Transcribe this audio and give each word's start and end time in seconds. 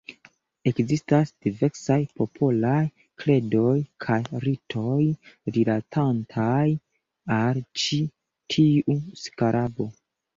Ekzistas 0.69 1.31
diversaj 1.47 1.97
popolaj 2.21 2.79
kredoj 3.23 3.73
kaj 4.05 4.17
ritoj, 4.45 5.03
rilatantaj 5.57 6.65
al 7.37 7.61
ĉi 7.83 8.01
tiu 8.55 8.97
skarabo. 9.25 9.87